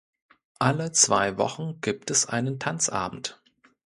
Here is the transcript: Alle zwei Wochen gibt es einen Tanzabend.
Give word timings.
Alle 0.57 0.91
zwei 0.93 1.37
Wochen 1.37 1.79
gibt 1.79 2.09
es 2.09 2.25
einen 2.25 2.57
Tanzabend. 2.57 3.39